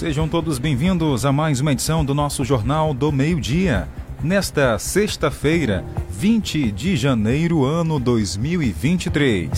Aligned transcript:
Sejam 0.00 0.26
todos 0.26 0.58
bem-vindos 0.58 1.26
a 1.26 1.30
mais 1.30 1.60
uma 1.60 1.72
edição 1.72 2.02
do 2.02 2.14
nosso 2.14 2.42
Jornal 2.42 2.94
do 2.94 3.12
Meio-Dia. 3.12 3.86
Nesta 4.24 4.78
sexta-feira, 4.78 5.84
20 6.08 6.72
de 6.72 6.96
janeiro, 6.96 7.66
ano 7.66 8.00
2023. 8.00 9.50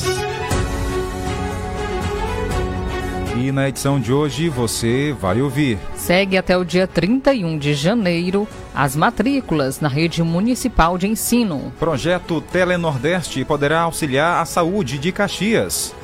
E 3.38 3.52
na 3.52 3.68
edição 3.68 4.00
de 4.00 4.12
hoje 4.12 4.48
você 4.48 5.14
vai 5.16 5.40
ouvir. 5.40 5.78
Segue 5.94 6.36
até 6.36 6.58
o 6.58 6.64
dia 6.64 6.88
31 6.88 7.56
de 7.56 7.72
janeiro 7.74 8.48
as 8.74 8.96
matrículas 8.96 9.80
na 9.80 9.86
rede 9.86 10.24
municipal 10.24 10.98
de 10.98 11.06
ensino. 11.06 11.72
Projeto 11.78 12.40
Telenordeste 12.40 13.44
poderá 13.44 13.82
auxiliar 13.82 14.42
a 14.42 14.44
saúde 14.44 14.98
de 14.98 15.12
Caxias. 15.12 15.94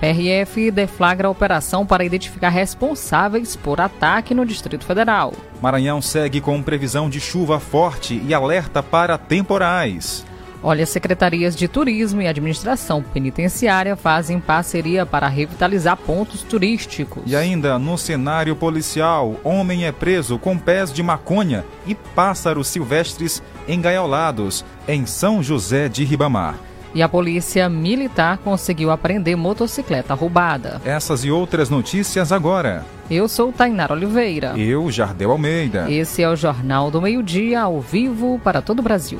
PRF 0.00 0.70
deflagra 0.70 1.28
a 1.28 1.30
operação 1.30 1.86
para 1.86 2.04
identificar 2.04 2.50
responsáveis 2.50 3.56
por 3.56 3.80
ataque 3.80 4.34
no 4.34 4.44
Distrito 4.44 4.84
Federal. 4.84 5.32
Maranhão 5.60 6.02
segue 6.02 6.40
com 6.40 6.62
previsão 6.62 7.08
de 7.08 7.18
chuva 7.18 7.58
forte 7.58 8.22
e 8.26 8.34
alerta 8.34 8.82
para 8.82 9.16
temporais. 9.16 10.24
Olha, 10.62 10.84
secretarias 10.84 11.54
de 11.54 11.68
turismo 11.68 12.20
e 12.20 12.26
administração 12.26 13.02
penitenciária 13.02 13.94
fazem 13.94 14.40
parceria 14.40 15.06
para 15.06 15.28
revitalizar 15.28 15.96
pontos 15.96 16.42
turísticos. 16.42 17.22
E 17.26 17.36
ainda 17.36 17.78
no 17.78 17.96
cenário 17.96 18.56
policial, 18.56 19.36
homem 19.44 19.86
é 19.86 19.92
preso 19.92 20.38
com 20.38 20.58
pés 20.58 20.92
de 20.92 21.02
maconha 21.02 21.64
e 21.86 21.94
pássaros 21.94 22.68
silvestres 22.68 23.42
engaiolados 23.68 24.64
em 24.88 25.06
São 25.06 25.42
José 25.42 25.88
de 25.88 26.04
Ribamar. 26.04 26.56
E 26.96 27.02
a 27.02 27.08
polícia 27.10 27.68
militar 27.68 28.38
conseguiu 28.38 28.90
apreender 28.90 29.36
motocicleta 29.36 30.14
roubada. 30.14 30.80
Essas 30.82 31.26
e 31.26 31.30
outras 31.30 31.68
notícias 31.68 32.32
agora. 32.32 32.86
Eu 33.10 33.28
sou 33.28 33.52
Tainara 33.52 33.92
Oliveira. 33.92 34.54
Eu, 34.56 34.90
Jardel 34.90 35.30
Almeida. 35.30 35.90
Esse 35.90 36.22
é 36.22 36.28
o 36.30 36.34
Jornal 36.34 36.90
do 36.90 37.02
Meio-Dia, 37.02 37.60
ao 37.60 37.82
vivo 37.82 38.40
para 38.42 38.62
todo 38.62 38.78
o 38.78 38.82
Brasil. 38.82 39.18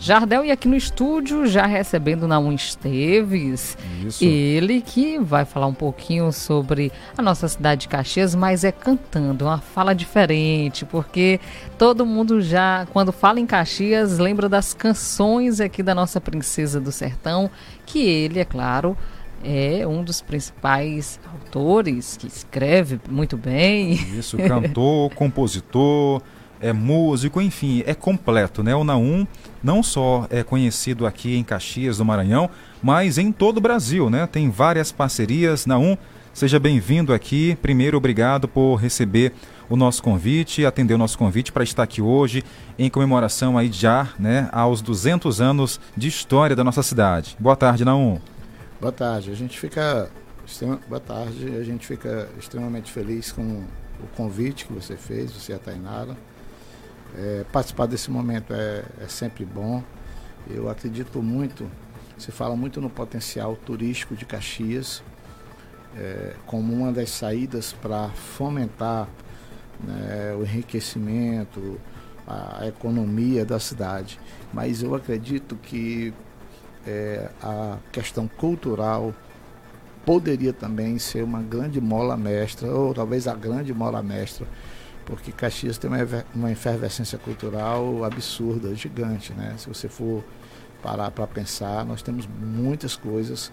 Jardel 0.00 0.46
e 0.46 0.50
aqui 0.50 0.66
no 0.66 0.74
estúdio, 0.74 1.46
já 1.46 1.66
recebendo 1.66 2.26
Naum 2.26 2.52
Esteves. 2.52 3.76
Isso. 4.02 4.24
Ele 4.24 4.80
que 4.80 5.18
vai 5.18 5.44
falar 5.44 5.66
um 5.66 5.74
pouquinho 5.74 6.32
sobre 6.32 6.90
a 7.18 7.20
nossa 7.20 7.46
cidade 7.46 7.82
de 7.82 7.88
Caxias, 7.88 8.34
mas 8.34 8.64
é 8.64 8.72
cantando, 8.72 9.44
uma 9.44 9.58
fala 9.58 9.94
diferente, 9.94 10.86
porque 10.86 11.38
todo 11.76 12.06
mundo 12.06 12.40
já, 12.40 12.86
quando 12.94 13.12
fala 13.12 13.40
em 13.40 13.46
Caxias, 13.46 14.18
lembra 14.18 14.48
das 14.48 14.72
canções 14.72 15.60
aqui 15.60 15.82
da 15.82 15.94
nossa 15.94 16.18
Princesa 16.18 16.80
do 16.80 16.90
Sertão, 16.90 17.50
que 17.84 18.00
ele, 18.00 18.40
é 18.40 18.44
claro, 18.46 18.96
é 19.44 19.86
um 19.86 20.02
dos 20.02 20.22
principais 20.22 21.20
autores 21.30 22.16
que 22.16 22.26
escreve 22.26 22.98
muito 23.06 23.36
bem. 23.36 23.92
Isso, 23.92 24.38
cantor, 24.38 25.10
compositor 25.14 26.22
é 26.60 26.72
músico, 26.72 27.40
enfim, 27.40 27.82
é 27.86 27.94
completo, 27.94 28.62
né? 28.62 28.74
O 28.74 28.84
Naum 28.84 29.26
não 29.62 29.82
só 29.82 30.26
é 30.30 30.42
conhecido 30.42 31.06
aqui 31.06 31.36
em 31.36 31.44
Caxias 31.44 31.98
do 31.98 32.04
Maranhão, 32.04 32.50
mas 32.82 33.18
em 33.18 33.32
todo 33.32 33.58
o 33.58 33.60
Brasil, 33.60 34.10
né? 34.10 34.26
Tem 34.26 34.50
várias 34.50 34.92
parcerias. 34.92 35.66
Naum, 35.66 35.96
seja 36.32 36.58
bem-vindo 36.58 37.12
aqui. 37.12 37.56
Primeiro, 37.62 37.96
obrigado 37.96 38.46
por 38.46 38.76
receber 38.76 39.32
o 39.68 39.76
nosso 39.76 40.02
convite, 40.02 40.66
atender 40.66 40.94
o 40.94 40.98
nosso 40.98 41.16
convite 41.16 41.52
para 41.52 41.62
estar 41.62 41.84
aqui 41.84 42.02
hoje 42.02 42.42
em 42.78 42.90
comemoração 42.90 43.56
aí 43.56 43.70
já, 43.70 44.08
né, 44.18 44.48
aos 44.50 44.82
200 44.82 45.40
anos 45.40 45.80
de 45.96 46.08
história 46.08 46.56
da 46.56 46.64
nossa 46.64 46.82
cidade. 46.82 47.36
Boa 47.38 47.54
tarde, 47.54 47.84
Naum. 47.84 48.18
Boa 48.80 48.92
tarde. 48.92 49.30
A 49.30 49.34
gente 49.34 49.58
fica 49.58 50.10
boa 50.88 51.00
tarde. 51.00 51.56
A 51.56 51.62
gente 51.62 51.86
fica 51.86 52.28
extremamente 52.38 52.90
feliz 52.90 53.30
com 53.30 53.62
o 54.02 54.06
convite 54.16 54.66
que 54.66 54.72
você 54.72 54.96
fez, 54.96 55.30
você 55.30 55.52
e 55.52 55.54
a 55.54 55.58
Tainara. 55.58 56.16
É, 57.16 57.44
participar 57.52 57.86
desse 57.86 58.10
momento 58.10 58.52
é, 58.52 58.84
é, 59.00 59.08
sempre 59.08 59.44
bom. 59.44 59.82
Eu 60.48 60.68
acredito 60.68 61.22
muito, 61.22 61.70
se 62.16 62.30
fala 62.30 62.56
muito 62.56 62.80
no 62.80 62.88
potencial 62.88 63.56
turístico 63.56 64.14
de 64.14 64.24
Caxias, 64.24 65.02
é, 65.96 66.34
como 66.46 66.72
uma 66.72 66.92
das 66.92 67.10
saídas 67.10 67.72
para 67.72 68.08
fomentar 68.10 69.08
né, 69.82 70.34
o 70.38 70.42
enriquecimento, 70.42 71.80
a, 72.26 72.66
economia 72.66 73.44
da 73.44 73.58
cidade. 73.58 74.20
Mas 74.52 74.82
eu 74.82 74.94
acredito 74.94 75.56
que 75.56 76.14
é, 76.86 77.28
a 77.42 77.76
questão 77.90 78.28
cultural 78.28 79.12
poderia 80.04 80.52
também 80.52 80.98
ser 80.98 81.22
uma 81.22 81.42
grande 81.42 81.80
mola 81.80 82.16
mestra, 82.16 82.72
ou 82.72 82.94
talvez 82.94 83.26
a 83.26 83.34
grande 83.34 83.74
mola 83.74 84.02
mestra 84.02 84.46
porque 85.10 85.32
Caxias 85.32 85.76
tem 85.76 85.90
uma, 85.90 85.98
uma 86.32 86.52
efervescência 86.52 87.18
cultural 87.18 88.04
absurda, 88.04 88.72
gigante, 88.76 89.32
né? 89.32 89.56
Se 89.58 89.68
você 89.68 89.88
for 89.88 90.24
parar 90.80 91.10
para 91.10 91.26
pensar, 91.26 91.84
nós 91.84 92.00
temos 92.00 92.28
muitas 92.28 92.94
coisas 92.94 93.50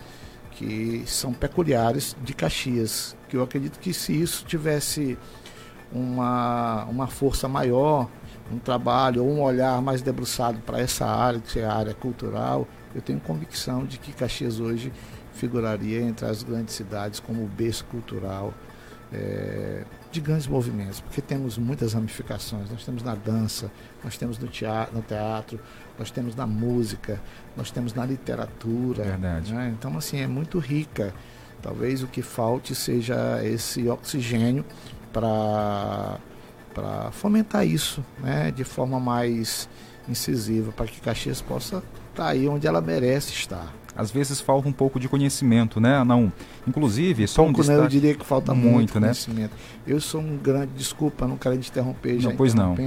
que 0.52 1.04
são 1.08 1.34
peculiares 1.34 2.16
de 2.24 2.34
Caxias, 2.34 3.18
que 3.28 3.36
eu 3.36 3.42
acredito 3.42 3.80
que 3.80 3.92
se 3.92 4.14
isso 4.14 4.46
tivesse 4.46 5.18
uma, 5.92 6.86
uma 6.86 7.08
força 7.08 7.48
maior, 7.48 8.08
um 8.52 8.60
trabalho 8.60 9.24
ou 9.24 9.32
um 9.32 9.42
olhar 9.42 9.82
mais 9.82 10.04
debruçado 10.04 10.60
para 10.60 10.80
essa 10.80 11.08
área, 11.08 11.40
que 11.40 11.60
é 11.60 11.66
a 11.66 11.74
área 11.74 11.94
cultural, 11.96 12.68
eu 12.94 13.02
tenho 13.02 13.20
convicção 13.20 13.84
de 13.84 13.98
que 13.98 14.14
Caxias 14.14 14.60
hoje 14.60 14.94
figuraria 15.34 16.02
entre 16.02 16.26
as 16.28 16.44
grandes 16.44 16.76
cidades 16.76 17.20
como 17.20 17.46
berço 17.48 17.84
cultural. 17.86 18.54
É, 19.14 19.86
de 20.12 20.20
grandes 20.20 20.48
movimentos, 20.48 21.00
porque 21.00 21.22
temos 21.22 21.58
muitas 21.58 21.94
ramificações. 21.94 22.70
Nós 22.70 22.84
temos 22.84 23.04
na 23.04 23.16
dança, 23.16 23.72
nós 24.04 24.18
temos 24.18 24.38
no 24.38 24.48
teatro, 24.48 24.96
no 24.96 25.02
teatro 25.02 25.60
nós 25.98 26.12
temos 26.12 26.36
na 26.36 26.46
música, 26.46 27.20
nós 27.56 27.72
temos 27.72 27.94
na 27.94 28.06
literatura. 28.06 29.04
Verdade. 29.04 29.54
Né? 29.54 29.74
Então, 29.78 29.98
assim, 29.98 30.20
é 30.20 30.28
muito 30.28 30.60
rica. 30.60 31.14
Talvez 31.62 32.04
o 32.04 32.08
que 32.08 32.22
falte 32.22 32.76
seja 32.76 33.44
esse 33.44 33.88
oxigênio 33.90 34.64
para 35.12 36.20
fomentar 37.12 37.66
isso, 37.66 38.06
né, 38.20 38.52
de 38.52 38.64
forma 38.64 39.00
mais 39.00 39.68
incisiva, 40.08 40.72
para 40.72 40.86
que 40.86 41.02
Caxias 41.02 41.42
possa 41.42 41.84
estar 42.18 42.24
tá 42.24 42.30
aí 42.30 42.48
onde 42.48 42.66
ela 42.66 42.82
merece 42.82 43.32
estar 43.32 43.74
às 43.98 44.12
vezes 44.12 44.40
falta 44.40 44.70
um 44.70 44.72
pouco 44.72 45.00
de 45.00 45.10
conhecimento, 45.10 45.80
né? 45.80 46.04
Não, 46.04 46.32
inclusive, 46.68 47.28
só 47.28 47.42
um 47.42 47.46
pouco, 47.46 47.62
destaque... 47.62 47.80
Né? 47.80 47.86
Eu 47.86 47.90
diria 47.90 48.14
que 48.14 48.24
falta 48.24 48.54
muito, 48.54 48.74
muito 48.74 49.00
né? 49.00 49.08
conhecimento. 49.08 49.56
Eu 49.88 50.00
sou 50.00 50.22
um 50.22 50.38
grande, 50.38 50.72
desculpa, 50.76 51.28
não 51.28 51.36
quero 51.36 51.58
te 51.58 51.72
interromper, 51.72 52.20
já 52.20 52.30
não, 52.30 52.38
pois 52.38 52.54
não. 52.54 52.78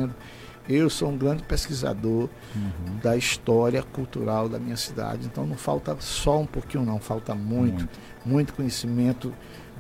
Eu 0.68 0.88
sou 0.88 1.08
um 1.08 1.16
grande 1.16 1.42
pesquisador 1.42 2.28
uhum. 2.54 2.98
da 3.02 3.16
história 3.16 3.82
cultural 3.82 4.48
da 4.48 4.60
minha 4.60 4.76
cidade, 4.76 5.26
então 5.26 5.44
não 5.44 5.56
falta 5.56 5.96
só 5.98 6.38
um 6.38 6.46
pouquinho 6.46 6.84
não, 6.84 7.00
falta 7.00 7.34
muito, 7.34 7.72
muito, 7.72 7.88
muito 8.24 8.54
conhecimento 8.54 9.34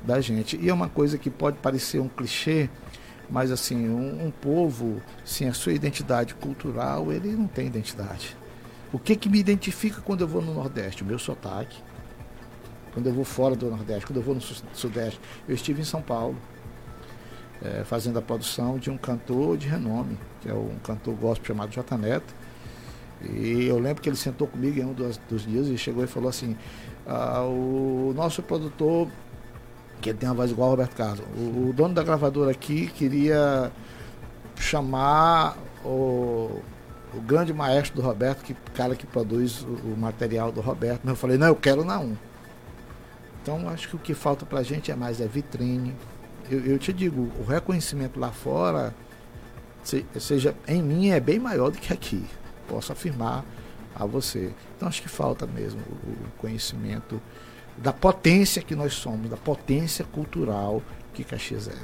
da 0.04 0.20
gente. 0.20 0.58
E 0.60 0.68
é 0.68 0.74
uma 0.74 0.88
coisa 0.88 1.16
que 1.16 1.30
pode 1.30 1.58
parecer 1.58 2.00
um 2.00 2.08
clichê, 2.08 2.68
mas 3.30 3.52
assim, 3.52 3.88
um, 3.88 4.26
um 4.26 4.30
povo 4.32 5.00
sem 5.24 5.46
a 5.46 5.52
sua 5.52 5.72
identidade 5.72 6.34
cultural, 6.34 7.12
ele 7.12 7.36
não 7.36 7.46
tem 7.46 7.68
identidade. 7.68 8.39
O 8.92 8.98
que, 8.98 9.14
que 9.14 9.28
me 9.28 9.38
identifica 9.38 10.00
quando 10.00 10.22
eu 10.22 10.28
vou 10.28 10.42
no 10.42 10.52
Nordeste? 10.52 11.02
O 11.02 11.06
meu 11.06 11.18
sotaque. 11.18 11.80
Quando 12.92 13.06
eu 13.06 13.12
vou 13.12 13.24
fora 13.24 13.54
do 13.54 13.70
Nordeste, 13.70 14.04
quando 14.06 14.16
eu 14.16 14.22
vou 14.22 14.34
no 14.34 14.40
Sudeste. 14.40 15.20
Eu 15.48 15.54
estive 15.54 15.80
em 15.80 15.84
São 15.84 16.02
Paulo, 16.02 16.36
é, 17.62 17.84
fazendo 17.84 18.18
a 18.18 18.22
produção 18.22 18.78
de 18.78 18.90
um 18.90 18.98
cantor 18.98 19.56
de 19.56 19.68
renome, 19.68 20.18
que 20.40 20.48
é 20.48 20.54
um 20.54 20.76
cantor 20.82 21.14
gospel 21.14 21.46
chamado 21.46 21.70
J 21.70 21.96
Neto. 21.96 22.34
E 23.22 23.66
eu 23.66 23.78
lembro 23.78 24.02
que 24.02 24.08
ele 24.08 24.16
sentou 24.16 24.48
comigo 24.48 24.80
em 24.80 24.84
um 24.84 24.92
dos, 24.92 25.18
dos 25.28 25.42
dias 25.42 25.68
e 25.68 25.78
chegou 25.78 26.02
e 26.02 26.06
falou 26.08 26.28
assim: 26.28 26.56
ah, 27.06 27.42
o 27.42 28.12
nosso 28.16 28.42
produtor, 28.42 29.08
que 30.00 30.12
tem 30.12 30.28
uma 30.28 30.34
voz 30.34 30.50
igual 30.50 30.70
ao 30.70 30.70
Roberto 30.72 30.96
Carlos, 30.96 31.24
o, 31.36 31.68
o 31.68 31.72
dono 31.72 31.94
da 31.94 32.02
gravadora 32.02 32.50
aqui 32.50 32.88
queria 32.88 33.70
chamar 34.56 35.56
o 35.84 36.60
o 37.14 37.20
grande 37.20 37.52
maestro 37.52 37.96
do 37.96 38.02
Roberto, 38.02 38.42
que 38.42 38.54
cara 38.74 38.94
que 38.94 39.06
produz 39.06 39.62
o, 39.62 39.92
o 39.92 39.96
material 39.96 40.52
do 40.52 40.60
Roberto. 40.60 41.00
Mas 41.04 41.10
eu 41.12 41.16
falei, 41.16 41.38
não, 41.38 41.48
eu 41.48 41.56
quero 41.56 41.84
na 41.84 41.98
um. 41.98 42.16
Então 43.42 43.68
acho 43.68 43.88
que 43.88 43.96
o 43.96 43.98
que 43.98 44.14
falta 44.14 44.44
para 44.44 44.60
a 44.60 44.62
gente 44.62 44.90
é 44.90 44.96
mais 44.96 45.20
é 45.20 45.26
vitrine. 45.26 45.94
Eu, 46.50 46.60
eu, 46.64 46.78
te 46.78 46.92
digo, 46.92 47.30
o 47.38 47.44
reconhecimento 47.44 48.18
lá 48.18 48.30
fora, 48.30 48.94
se, 49.82 50.04
seja 50.18 50.54
em 50.66 50.82
mim, 50.82 51.10
é 51.10 51.20
bem 51.20 51.38
maior 51.38 51.70
do 51.70 51.78
que 51.78 51.92
aqui. 51.92 52.24
Posso 52.68 52.92
afirmar 52.92 53.44
a 53.94 54.04
você. 54.04 54.52
Então 54.76 54.88
acho 54.88 55.02
que 55.02 55.08
falta 55.08 55.46
mesmo 55.46 55.80
o, 55.80 56.10
o 56.10 56.30
conhecimento 56.38 57.20
da 57.76 57.92
potência 57.92 58.62
que 58.62 58.74
nós 58.74 58.94
somos, 58.94 59.30
da 59.30 59.36
potência 59.36 60.04
cultural 60.04 60.82
que 61.14 61.24
Caxias 61.24 61.68
é. 61.68 61.76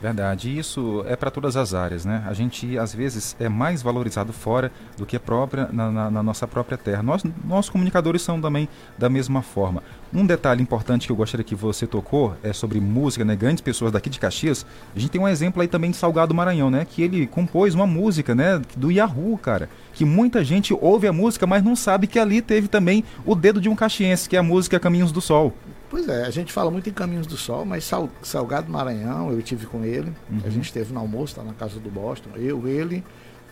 Verdade, 0.00 0.50
e 0.50 0.58
isso 0.58 1.02
é 1.08 1.16
para 1.16 1.30
todas 1.30 1.56
as 1.56 1.72
áreas, 1.72 2.04
né? 2.04 2.22
A 2.26 2.34
gente 2.34 2.78
às 2.78 2.94
vezes 2.94 3.34
é 3.40 3.48
mais 3.48 3.80
valorizado 3.80 4.30
fora 4.30 4.70
do 4.96 5.06
que 5.06 5.18
própria 5.18 5.70
na, 5.72 5.90
na, 5.90 6.10
na, 6.10 6.22
nossa 6.22 6.46
própria 6.46 6.76
terra. 6.76 7.02
Nós, 7.02 7.24
nós 7.44 7.70
comunicadores 7.70 8.20
são 8.20 8.38
também 8.38 8.68
da 8.98 9.08
mesma 9.08 9.40
forma. 9.40 9.82
Um 10.12 10.26
detalhe 10.26 10.62
importante 10.62 11.06
que 11.06 11.12
eu 11.12 11.16
gostaria 11.16 11.42
que 11.42 11.54
você 11.54 11.86
tocou 11.86 12.36
é 12.42 12.52
sobre 12.52 12.78
música, 12.78 13.24
né? 13.24 13.34
Grandes 13.34 13.62
pessoas 13.62 13.90
daqui 13.90 14.10
de 14.10 14.20
Caxias. 14.20 14.66
A 14.94 14.98
gente 14.98 15.10
tem 15.10 15.20
um 15.20 15.26
exemplo 15.26 15.62
aí 15.62 15.68
também 15.68 15.90
de 15.90 15.96
Salgado 15.96 16.34
Maranhão, 16.34 16.70
né? 16.70 16.84
Que 16.84 17.02
ele 17.02 17.26
compôs 17.26 17.74
uma 17.74 17.86
música, 17.86 18.34
né? 18.34 18.60
Do 18.76 18.92
Yahoo, 18.92 19.38
cara. 19.38 19.68
Que 19.94 20.04
muita 20.04 20.44
gente 20.44 20.74
ouve 20.78 21.08
a 21.08 21.12
música, 21.12 21.46
mas 21.46 21.64
não 21.64 21.74
sabe 21.74 22.06
que 22.06 22.18
ali 22.18 22.42
teve 22.42 22.68
também 22.68 23.02
o 23.24 23.34
dedo 23.34 23.62
de 23.62 23.68
um 23.68 23.74
caxiense, 23.74 24.28
que 24.28 24.36
é 24.36 24.38
a 24.38 24.42
música 24.42 24.78
Caminhos 24.78 25.10
do 25.10 25.22
Sol. 25.22 25.54
Pois 25.96 26.10
é, 26.10 26.26
a 26.26 26.30
gente 26.30 26.52
fala 26.52 26.70
muito 26.70 26.90
em 26.90 26.92
Caminhos 26.92 27.26
do 27.26 27.38
Sol, 27.38 27.64
mas 27.64 27.82
Sal, 27.82 28.10
Salgado 28.20 28.70
Maranhão, 28.70 29.32
eu 29.32 29.40
tive 29.40 29.64
com 29.64 29.82
ele, 29.82 30.12
uhum. 30.30 30.42
a 30.44 30.50
gente 30.50 30.66
esteve 30.66 30.92
no 30.92 31.00
almoço, 31.00 31.36
tá 31.36 31.42
na 31.42 31.54
casa 31.54 31.80
do 31.80 31.90
Boston, 31.90 32.28
eu, 32.36 32.68
ele, 32.68 33.02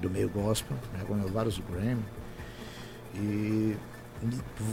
do 0.00 0.08
meio 0.08 0.28
gospel, 0.30 0.76
né? 0.94 1.04
ganhou 1.06 1.28
vários 1.28 1.58
Grammy. 1.58 2.04
E 3.14 3.76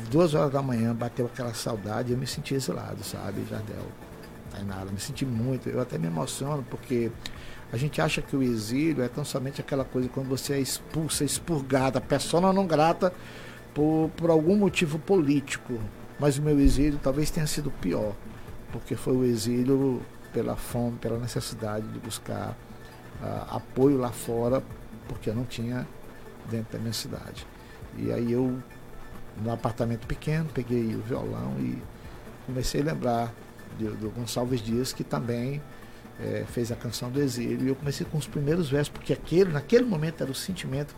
duas 0.09 0.33
horas 0.33 0.51
da 0.51 0.61
manhã 0.61 0.95
bateu 0.95 1.25
aquela 1.25 1.53
saudade 1.53 2.11
e 2.11 2.13
eu 2.13 2.17
me 2.17 2.25
senti 2.25 2.55
exilado, 2.55 3.03
sabe, 3.03 3.45
Jardel? 3.49 3.85
Tainara, 4.55 4.89
me 4.89 4.99
senti 4.99 5.25
muito, 5.25 5.67
eu 5.67 5.81
até 5.81 5.97
me 5.97 6.07
emociono 6.07 6.65
porque 6.69 7.11
a 7.73 7.77
gente 7.77 7.99
acha 8.01 8.21
que 8.21 8.35
o 8.35 8.41
exílio 8.41 9.03
é 9.03 9.07
tão 9.09 9.25
somente 9.25 9.59
aquela 9.59 9.83
coisa 9.83 10.07
quando 10.07 10.29
você 10.29 10.53
é 10.53 10.59
expulsa, 10.59 11.25
expurgada, 11.25 11.99
persona 11.99 12.53
não 12.53 12.65
grata 12.65 13.13
por, 13.73 14.09
por 14.15 14.29
algum 14.29 14.55
motivo 14.55 14.97
político. 14.97 15.77
Mas 16.17 16.37
o 16.37 16.41
meu 16.41 16.57
exílio 16.59 16.97
talvez 17.03 17.29
tenha 17.29 17.45
sido 17.45 17.69
pior, 17.69 18.13
porque 18.71 18.95
foi 18.95 19.13
o 19.13 19.25
exílio 19.25 20.01
pela 20.31 20.55
fome, 20.55 20.97
pela 20.99 21.19
necessidade 21.19 21.85
de 21.89 21.99
buscar 21.99 22.55
uh, 23.21 23.55
apoio 23.55 23.97
lá 23.97 24.11
fora, 24.11 24.63
porque 25.09 25.29
eu 25.29 25.35
não 25.35 25.43
tinha 25.43 25.85
dentro 26.49 26.73
da 26.73 26.79
minha 26.79 26.93
cidade. 26.93 27.45
E 27.97 28.13
aí 28.13 28.31
eu, 28.31 28.57
no 29.43 29.51
apartamento 29.51 30.07
pequeno, 30.07 30.47
peguei 30.53 30.95
o 30.95 31.01
violão 31.01 31.55
e 31.59 31.81
comecei 32.45 32.81
a 32.81 32.85
lembrar 32.85 33.33
do 33.75 34.11
Gonçalves 34.11 34.61
Dias, 34.61 34.93
que 34.93 35.03
também 35.03 35.61
é, 36.19 36.45
fez 36.47 36.71
a 36.71 36.75
canção 36.75 37.09
do 37.09 37.21
exílio. 37.21 37.65
E 37.65 37.69
eu 37.69 37.75
comecei 37.75 38.05
com 38.05 38.17
os 38.17 38.27
primeiros 38.27 38.69
versos, 38.69 38.89
porque 38.89 39.13
aquele, 39.13 39.51
naquele 39.51 39.85
momento 39.85 40.21
era 40.21 40.31
o 40.31 40.35
sentimento 40.35 40.95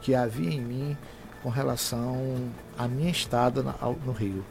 que 0.00 0.14
havia 0.14 0.50
em 0.50 0.60
mim 0.60 0.96
com 1.42 1.48
relação 1.48 2.36
à 2.76 2.86
minha 2.86 3.10
estada 3.10 3.62
no 4.04 4.12
Rio. 4.12 4.44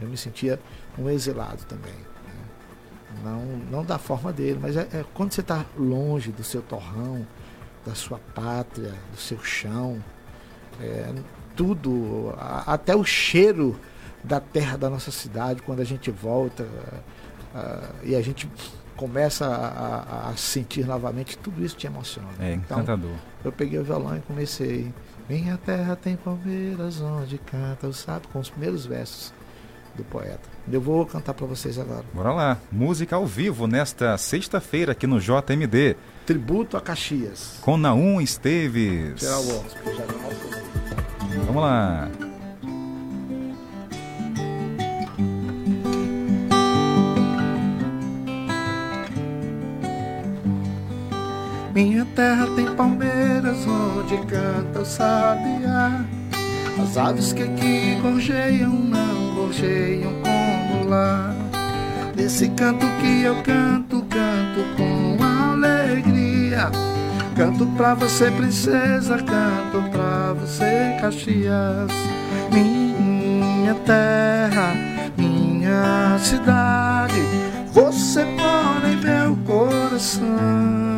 Eu 0.00 0.08
me 0.08 0.16
sentia 0.16 0.58
um 0.98 1.08
exilado 1.08 1.64
também. 1.64 1.92
Né? 1.92 3.20
Não, 3.22 3.44
não 3.70 3.84
da 3.84 3.98
forma 3.98 4.32
dele, 4.32 4.58
mas 4.60 4.76
é, 4.76 4.88
é 4.92 5.04
quando 5.14 5.32
você 5.32 5.42
está 5.42 5.64
longe 5.76 6.32
do 6.32 6.42
seu 6.42 6.62
torrão, 6.62 7.26
da 7.84 7.94
sua 7.94 8.18
pátria, 8.34 8.94
do 9.10 9.16
seu 9.16 9.42
chão, 9.42 10.02
é, 10.80 11.12
tudo, 11.54 12.34
a, 12.38 12.74
até 12.74 12.96
o 12.96 13.04
cheiro 13.04 13.78
da 14.22 14.40
terra 14.40 14.76
da 14.76 14.90
nossa 14.90 15.10
cidade, 15.10 15.62
quando 15.62 15.80
a 15.80 15.84
gente 15.84 16.10
volta 16.10 16.66
e 18.02 18.14
a 18.14 18.22
gente 18.22 18.48
começa 19.00 19.46
a, 19.46 20.28
a, 20.28 20.36
sentir 20.36 20.86
novamente, 20.86 21.38
tudo 21.38 21.64
isso 21.64 21.74
te 21.74 21.86
emociona. 21.86 22.28
É 22.38 22.52
então, 22.52 22.78
encantador. 22.78 23.14
Eu 23.42 23.50
peguei 23.50 23.78
o 23.78 23.84
violão 23.84 24.14
e 24.14 24.20
comecei. 24.20 24.92
Minha 25.26 25.56
terra 25.56 25.96
tem 25.96 26.16
palmeiras 26.16 27.00
onde 27.00 27.38
canta 27.38 27.86
o 27.86 27.94
sabe 27.94 28.26
com 28.28 28.38
os 28.38 28.50
primeiros 28.50 28.84
versos 28.84 29.32
do 29.94 30.04
poeta. 30.04 30.48
Eu 30.70 30.82
vou 30.82 31.06
cantar 31.06 31.32
para 31.32 31.46
vocês 31.46 31.78
agora. 31.78 32.04
Bora 32.12 32.32
lá. 32.32 32.58
Música 32.70 33.16
ao 33.16 33.26
vivo 33.26 33.66
nesta 33.66 34.18
sexta-feira 34.18 34.92
aqui 34.92 35.06
no 35.06 35.18
JMD. 35.18 35.96
Tributo 36.26 36.76
a 36.76 36.80
Caxias. 36.80 37.58
Com 37.62 37.78
Naum 37.78 38.20
Esteves. 38.20 39.18
Geral 39.20 39.42
Vamos 41.46 41.62
lá. 41.62 42.29
Minha 51.82 52.04
terra 52.14 52.46
tem 52.54 52.66
palmeiras 52.76 53.66
onde 53.66 54.18
canta 54.26 54.80
o 54.80 54.84
sabiá. 54.84 56.04
As 56.78 56.98
aves 56.98 57.32
que 57.32 57.42
aqui 57.42 57.98
gorjeiam 58.02 58.68
não 58.70 59.34
gorjeiam 59.34 60.12
como 60.22 60.90
lá. 60.90 61.34
Nesse 62.14 62.50
canto 62.50 62.84
que 63.00 63.22
eu 63.22 63.34
canto, 63.42 64.04
canto 64.10 64.76
com 64.76 65.16
alegria. 65.24 66.70
Canto 67.34 67.64
pra 67.68 67.94
você, 67.94 68.30
princesa, 68.30 69.16
canto 69.16 69.90
pra 69.90 70.34
você, 70.34 70.98
Caxias. 71.00 71.90
Minha 72.52 73.74
terra, 73.86 74.74
minha 75.16 76.18
cidade, 76.18 77.22
você 77.72 78.22
mora 78.26 78.86
em 78.86 78.96
meu 78.96 79.34
coração. 79.46 80.89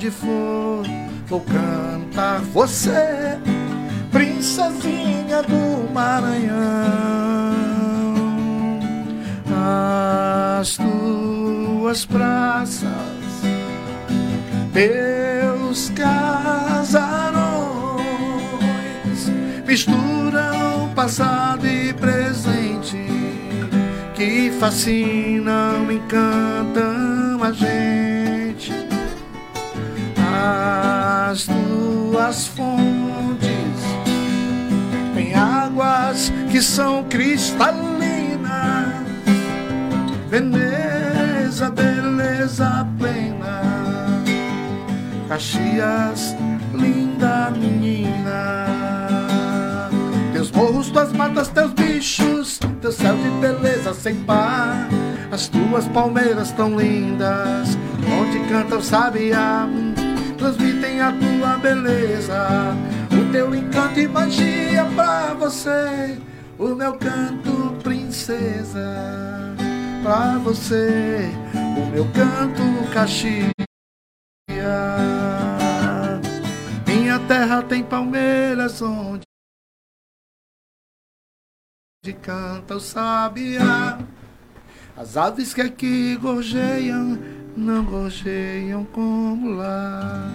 Onde 0.00 0.10
for, 0.10 0.82
vou 1.26 1.42
cantar 1.42 2.40
você, 2.54 3.38
princesinha 4.10 5.42
do 5.42 5.92
Maranhão. 5.92 7.50
As 10.58 10.78
tuas 10.78 12.06
praças 12.06 12.88
Meus 14.72 15.90
casarões 15.90 17.20
misturam 19.66 20.88
passado 20.94 21.66
e 21.66 21.92
presente 21.92 22.96
que 24.14 24.50
fascinam, 24.58 25.92
encantam 25.92 27.42
a 27.42 27.52
gente. 27.52 28.29
As 30.40 31.44
tuas 31.44 32.46
fontes 32.46 33.50
têm 35.14 35.34
águas 35.34 36.32
que 36.50 36.62
são 36.62 37.04
cristalinas, 37.04 37.90
Veneza, 40.30 41.70
beleza 41.70 42.86
plena, 42.98 43.60
Caxias, 45.28 46.34
linda 46.72 47.50
menina. 47.50 48.66
Teus 50.32 50.50
morros, 50.52 50.88
tuas 50.88 51.12
matas, 51.12 51.48
teus 51.48 51.72
bichos, 51.72 52.58
teu 52.80 52.90
céu 52.90 53.14
de 53.14 53.28
beleza 53.40 53.92
sem 53.92 54.14
par. 54.24 54.88
As 55.30 55.48
tuas 55.48 55.86
palmeiras 55.88 56.50
tão 56.52 56.76
lindas, 56.76 57.76
onde 58.20 58.40
canta 58.48 58.76
o 58.76 58.82
sabiá, 58.82 59.68
transmitem 60.40 61.02
a 61.02 61.12
tua 61.12 61.58
beleza, 61.58 62.74
o 63.12 63.30
teu 63.30 63.54
encanto 63.54 64.00
e 64.00 64.08
magia 64.08 64.86
pra 64.96 65.34
você, 65.34 66.18
o 66.58 66.74
meu 66.74 66.96
canto, 66.96 67.76
princesa, 67.82 69.54
pra 70.02 70.38
você, 70.38 71.28
o 71.54 71.86
meu 71.92 72.06
canto, 72.12 72.90
Caxias. 72.90 73.52
Minha 76.86 77.18
terra 77.28 77.62
tem 77.62 77.84
palmeiras 77.84 78.80
onde 78.80 79.24
de 82.02 82.14
canta 82.14 82.76
o 82.76 82.80
sabiá. 82.80 83.98
As 84.96 85.16
aves 85.18 85.52
que 85.52 85.60
aqui 85.60 86.16
gorjeiam, 86.16 87.18
não 87.56 87.84
gorjeiam 87.84 88.84
como 88.84 89.50
lá. 89.56 90.30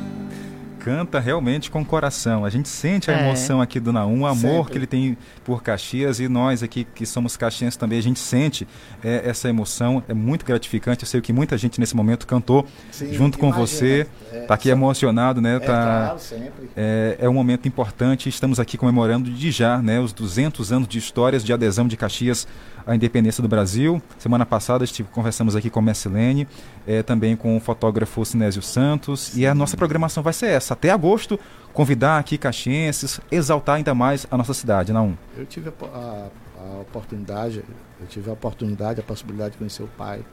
Canta 0.80 1.20
realmente 1.20 1.72
com 1.72 1.82
o 1.82 1.86
coração. 1.86 2.46
A 2.46 2.50
gente 2.52 2.70
sente 2.70 3.10
a 3.10 3.16
É. 3.18 3.28
emoção 3.28 3.60
aqui 3.60 3.80
do 3.80 3.92
Naum, 3.92 4.22
o 4.22 4.28
amor 4.28 4.38
Sempre. 4.58 4.72
que 4.72 4.78
ele 4.78 4.86
tem 4.86 5.18
por 5.44 5.64
Caxias 5.64 6.20
e 6.20 6.28
nós 6.30 6.62
aqui 6.62 6.86
que 6.94 7.08
somos 7.08 7.36
caxienses 7.36 7.76
também, 7.76 7.98
a 7.98 8.04
gente 8.04 8.20
sente 8.20 8.68
é, 9.04 9.28
essa 9.28 9.50
emoção. 9.50 10.04
É 10.08 10.14
muito 10.14 10.46
gratificante. 10.46 11.04
Eu 11.04 11.08
sei 11.08 11.22
que 11.22 11.34
muita 11.34 11.58
gente 11.58 11.80
nesse 11.80 11.96
momento 11.96 12.28
cantou 12.28 12.68
Sim, 12.92 13.12
junto 13.12 13.40
com 13.40 13.48
imagina. 13.48 13.66
você. 13.68 14.08
É, 14.32 14.42
Tá 14.42 14.54
aqui 14.54 14.70
emocionado, 14.70 15.42
né? 15.42 15.56
É, 15.56 15.60
tá, 15.60 15.66
claro, 15.66 16.20
sempre. 16.20 16.70
É, 16.78 17.18
é 17.20 17.28
um 17.28 17.34
momento 17.34 17.68
importante. 17.68 18.30
Estamos 18.30 18.60
aqui 18.60 18.78
comemorando 18.78 19.28
de 19.32 19.50
já 19.50 19.82
né, 19.82 20.00
os 20.00 20.14
200 20.14 20.72
anos 20.72 20.88
de 20.88 21.00
histórias 21.00 21.44
de 21.44 21.52
adesão 21.52 21.88
de 21.88 21.98
Caxias 21.98 22.48
à 22.86 22.96
independência 22.96 23.42
do 23.42 23.48
Brasil. 23.48 24.02
Semana 24.18 24.46
passada 24.46 24.84
estive, 24.84 25.10
conversamos 25.12 25.56
aqui 25.56 25.70
com 25.70 25.80
a 25.80 25.82
Messilene, 25.82 26.48
é, 26.86 27.02
também 27.02 27.36
com 27.36 27.56
o 27.58 27.60
fotógrafo 27.60 28.24
Sinésio 28.26 28.62
Santos. 28.62 29.36
E 29.36 29.46
a 29.46 29.56
nossa 29.56 29.76
programação 29.76 30.22
vai 30.22 30.34
ser 30.34 30.48
essa. 30.48 30.74
Até 30.74 30.92
agosto, 30.92 31.40
convidar 31.74 32.18
aqui 32.20 32.38
caxienses, 32.38 33.20
exaltar 33.32 33.76
ainda 33.78 33.94
mais 33.96 34.28
a 34.30 34.38
nossa 34.38 34.54
cidade, 34.54 34.94
não? 34.94 35.18
Eu 35.38 35.46
tive 35.46 35.70
a, 35.70 35.86
a- 35.98 36.30
a 36.78 36.80
oportunidade, 36.82 37.64
eu 38.00 38.08
tive 38.08 38.30
a 38.30 38.34
oportunidade, 38.34 39.00
a 39.00 39.04
possibilidade 39.04 39.52
de 39.52 39.58
conhecer 39.58 39.84
o 39.84 39.88
pai 39.88 40.26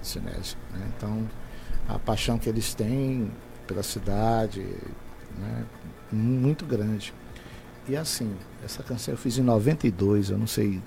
de 0.00 0.06
Sinésio. 0.06 0.56
Né? 0.72 0.86
Então, 0.96 1.28
a 1.88 1.98
paixão 1.98 2.38
que 2.38 2.48
eles 2.48 2.72
têm 2.74 3.30
pela 3.66 3.82
cidade, 3.82 4.60
né? 5.38 5.64
muito 6.10 6.64
grande. 6.64 7.12
E 7.88 7.96
assim, 7.96 8.32
essa 8.64 8.82
canção 8.82 9.14
eu 9.14 9.18
fiz 9.18 9.38
em 9.38 9.42
92, 9.42 10.30
eu 10.30 10.38
não 10.38 10.46
sei 10.46 10.80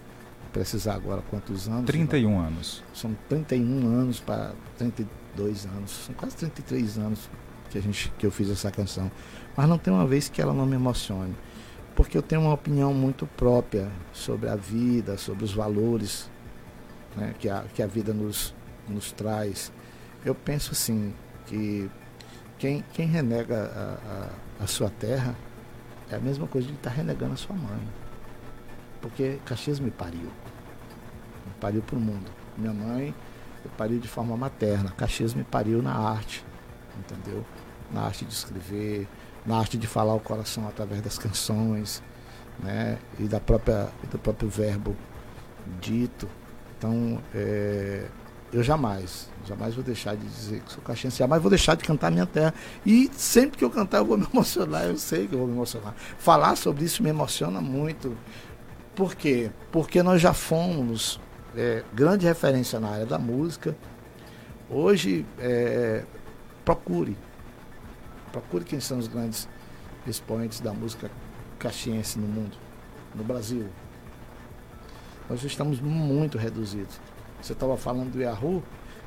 precisar 0.53 0.93
agora 0.93 1.21
quantos 1.29 1.67
anos. 1.67 1.85
31 1.85 2.39
anos. 2.39 2.83
São 2.93 3.17
31 3.27 3.87
anos 3.87 4.19
para 4.19 4.53
32 4.77 5.65
anos, 5.65 5.91
são 6.05 6.15
quase 6.15 6.37
33 6.37 6.97
anos 6.99 7.29
que, 7.69 7.77
a 7.77 7.81
gente, 7.81 8.13
que 8.17 8.25
eu 8.25 8.31
fiz 8.31 8.49
essa 8.49 8.71
canção. 8.71 9.11
Mas 9.57 9.67
não 9.67 9.77
tem 9.77 9.91
uma 9.91 10.05
vez 10.05 10.29
que 10.29 10.41
ela 10.41 10.53
não 10.53 10.65
me 10.65 10.75
emocione, 10.75 11.35
porque 11.95 12.17
eu 12.17 12.21
tenho 12.21 12.41
uma 12.41 12.53
opinião 12.53 12.93
muito 12.93 13.25
própria 13.25 13.91
sobre 14.13 14.47
a 14.47 14.55
vida, 14.55 15.17
sobre 15.17 15.43
os 15.43 15.53
valores 15.53 16.29
né, 17.17 17.33
que, 17.39 17.49
a, 17.49 17.63
que 17.73 17.81
a 17.81 17.87
vida 17.87 18.13
nos, 18.13 18.53
nos 18.87 19.11
traz. 19.11 19.71
Eu 20.23 20.35
penso 20.35 20.71
assim, 20.71 21.13
que 21.45 21.89
quem, 22.57 22.83
quem 22.93 23.07
renega 23.07 23.71
a, 23.75 24.61
a, 24.61 24.63
a 24.63 24.67
sua 24.67 24.89
terra 24.89 25.35
é 26.09 26.15
a 26.15 26.19
mesma 26.19 26.47
coisa 26.47 26.67
de 26.67 26.73
estar 26.73 26.91
renegando 26.91 27.33
a 27.33 27.37
sua 27.37 27.55
mãe. 27.55 27.81
Porque 29.01 29.39
Caxias 29.45 29.79
me 29.79 29.91
pariu. 29.91 30.29
Me 31.45 31.53
pariu 31.59 31.81
para 31.81 31.95
o 31.95 31.99
mundo. 31.99 32.29
Minha 32.57 32.73
mãe 32.73 33.13
me 33.63 33.71
pariu 33.77 33.99
de 33.99 34.07
forma 34.07 34.35
materna. 34.35 34.91
Caxias 34.91 35.33
me 35.33 35.43
pariu 35.43 35.81
na 35.81 35.93
arte, 35.93 36.45
entendeu? 36.97 37.45
Na 37.91 38.01
arte 38.01 38.25
de 38.25 38.33
escrever, 38.33 39.07
na 39.45 39.57
arte 39.57 39.77
de 39.77 39.87
falar 39.87 40.13
o 40.15 40.19
coração 40.19 40.67
através 40.67 41.01
das 41.01 41.17
canções, 41.17 42.01
né? 42.59 42.97
E 43.19 43.23
da 43.23 43.39
própria, 43.39 43.89
do 44.09 44.17
próprio 44.17 44.49
verbo 44.49 44.95
dito. 45.79 46.27
Então, 46.77 47.21
é, 47.33 48.07
eu 48.51 48.61
jamais, 48.61 49.29
jamais 49.47 49.73
vou 49.73 49.83
deixar 49.83 50.15
de 50.15 50.25
dizer 50.25 50.61
que 50.61 50.71
sou 50.71 50.83
caxiense, 50.83 51.17
jamais 51.17 51.41
vou 51.41 51.49
deixar 51.49 51.75
de 51.75 51.83
cantar 51.83 52.11
minha 52.11 52.25
terra. 52.25 52.53
E 52.85 53.09
sempre 53.13 53.57
que 53.57 53.65
eu 53.65 53.69
cantar 53.69 53.97
eu 53.97 54.05
vou 54.05 54.17
me 54.17 54.27
emocionar, 54.31 54.85
eu 54.85 54.97
sei 54.97 55.27
que 55.27 55.33
eu 55.33 55.39
vou 55.39 55.47
me 55.47 55.53
emocionar. 55.53 55.95
Falar 56.17 56.55
sobre 56.55 56.85
isso 56.85 57.01
me 57.01 57.09
emociona 57.09 57.61
muito. 57.61 58.17
Por 58.95 59.15
quê? 59.15 59.49
Porque 59.71 60.03
nós 60.03 60.21
já 60.21 60.33
fomos 60.33 61.19
é, 61.55 61.83
grande 61.93 62.25
referência 62.25 62.79
na 62.79 62.89
área 62.89 63.05
da 63.05 63.17
música. 63.17 63.75
Hoje, 64.69 65.25
é, 65.39 66.03
procure. 66.65 67.17
Procure 68.31 68.63
quem 68.63 68.79
são 68.79 68.97
os 68.97 69.07
grandes 69.07 69.47
expoentes 70.07 70.59
da 70.59 70.73
música 70.73 71.09
caxiense 71.59 72.17
no 72.19 72.27
mundo, 72.27 72.57
no 73.15 73.23
Brasil. 73.23 73.67
Nós 75.29 75.43
estamos 75.43 75.79
muito 75.79 76.37
reduzidos. 76.37 76.99
Você 77.41 77.53
estava 77.53 77.77
falando 77.77 78.11
do 78.11 78.21
Yahoo, 78.21 78.63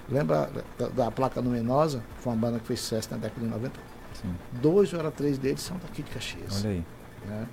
lembra 0.09 0.51
da, 0.79 0.89
da 0.89 1.11
placa 1.11 1.41
luminosa? 1.41 2.03
Foi 2.19 2.33
uma 2.33 2.39
banda 2.39 2.59
que 2.61 2.67
fez 2.67 2.81
sucesso 2.81 3.11
na 3.11 3.17
década 3.17 3.41
de 3.41 3.47
90. 3.47 3.81
Sim. 4.15 4.35
Dois 4.63 4.93
ou 4.93 5.11
três 5.11 5.39
deles 5.39 5.61
são 5.61 5.77
daqui 5.79 6.03
de 6.03 6.11
Caxias. 6.11 6.65
Olha 6.65 6.71
aí. 6.71 6.85
né? 7.27 7.47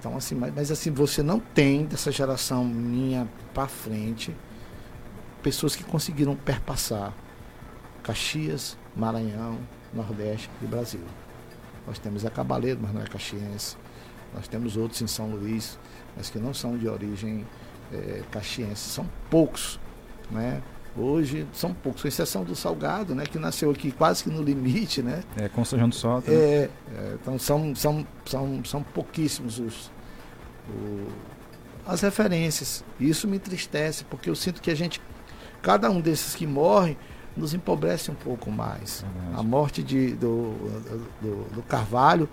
Então, 0.00 0.16
assim, 0.16 0.34
mas, 0.34 0.54
mas 0.54 0.70
assim, 0.70 0.90
você 0.90 1.22
não 1.22 1.38
tem 1.38 1.84
dessa 1.84 2.10
geração 2.10 2.64
minha 2.64 3.28
para 3.52 3.68
frente 3.68 4.34
pessoas 5.42 5.76
que 5.76 5.84
conseguiram 5.84 6.34
perpassar 6.34 7.12
Caxias, 8.02 8.78
Maranhão, 8.96 9.58
Nordeste 9.92 10.50
e 10.62 10.66
Brasil. 10.66 11.02
Nós 11.86 11.98
temos 11.98 12.24
a 12.24 12.30
Cabaleiro, 12.30 12.80
mas 12.82 12.94
não 12.94 13.02
é 13.02 13.04
caxiense. 13.04 13.76
Nós 14.34 14.48
temos 14.48 14.74
outros 14.74 15.02
em 15.02 15.06
São 15.06 15.30
Luís, 15.30 15.78
mas 16.16 16.30
que 16.30 16.38
não 16.38 16.54
são 16.54 16.78
de 16.78 16.88
origem 16.88 17.46
eh, 17.92 18.22
caxiense. 18.30 18.88
São 18.88 19.06
poucos, 19.28 19.78
né? 20.30 20.62
Hoje 20.96 21.46
são 21.52 21.72
poucos, 21.72 22.02
com 22.02 22.08
exceção 22.08 22.42
do 22.44 22.54
Salgado, 22.56 23.14
né? 23.14 23.24
Que 23.24 23.38
nasceu 23.38 23.70
aqui 23.70 23.92
quase 23.92 24.24
que 24.24 24.30
no 24.30 24.42
limite, 24.42 25.02
né? 25.02 25.22
É, 25.36 25.48
João 25.78 25.88
do 25.88 25.94
Sota. 25.94 26.30
né? 26.30 26.36
É, 26.36 26.70
é, 26.94 27.16
então 27.20 27.38
são, 27.38 27.74
são, 27.74 28.06
são, 28.26 28.64
são 28.64 28.82
pouquíssimos 28.82 29.58
os, 29.60 29.90
o- 30.68 31.06
as 31.86 32.00
referências. 32.00 32.84
Isso 32.98 33.28
me 33.28 33.36
entristece, 33.36 34.04
porque 34.04 34.28
eu 34.28 34.34
sinto 34.34 34.60
que 34.60 34.70
a 34.70 34.74
gente, 34.74 35.00
cada 35.62 35.88
um 35.90 36.00
desses 36.00 36.34
que 36.34 36.46
morre, 36.46 36.96
nos 37.36 37.54
empobrece 37.54 38.10
um 38.10 38.14
pouco 38.14 38.50
mais. 38.50 39.02
Verdade. 39.14 39.40
A 39.40 39.42
morte 39.44 39.82
de, 39.84 40.12
do, 40.16 40.52
do, 41.22 41.44
do 41.54 41.62
Carvalho 41.62 42.28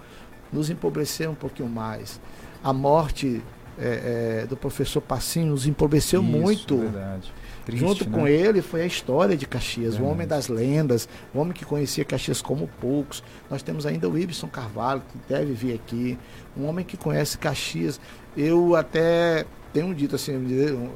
nos 0.51 0.69
empobreceu 0.71 1.29
um 1.31 1.35
pouquinho 1.35 1.69
mais. 1.69 2.19
A 2.63 2.73
morte 2.73 3.41
é, 3.79 4.41
é, 4.43 4.47
do 4.47 4.57
professor 4.57 5.01
Passinho 5.01 5.47
nos 5.47 5.67
empobreceu 5.67 6.21
Isso, 6.21 6.31
muito. 6.31 6.77
Verdade. 6.77 7.33
Triste, 7.65 7.85
Junto 7.85 8.09
né? 8.09 8.17
com 8.17 8.27
ele 8.27 8.61
foi 8.61 8.81
a 8.81 8.85
história 8.85 9.35
de 9.35 9.45
Caxias, 9.45 9.95
o 9.95 9.97
Verdade. 9.97 10.11
homem 10.13 10.27
das 10.27 10.47
lendas, 10.47 11.07
o 11.33 11.39
homem 11.39 11.53
que 11.53 11.65
conhecia 11.65 12.05
Caxias 12.05 12.41
como 12.41 12.69
poucos. 12.79 13.23
Nós 13.49 13.61
temos 13.61 13.85
ainda 13.85 14.09
o 14.09 14.17
Ibson 14.17 14.47
Carvalho, 14.47 15.01
que 15.01 15.19
deve 15.27 15.53
vir 15.53 15.75
aqui, 15.75 16.17
um 16.55 16.65
homem 16.65 16.85
que 16.85 16.95
conhece 16.95 17.37
Caxias. 17.37 17.99
Eu 18.35 18.75
até 18.75 19.45
tenho 19.73 19.93
dito 19.93 20.15
assim, 20.15 20.33